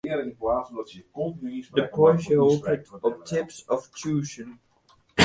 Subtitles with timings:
[1.75, 4.51] De polysje hopet op tips of tsjûgen.